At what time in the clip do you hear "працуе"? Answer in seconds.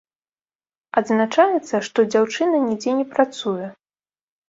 3.17-3.73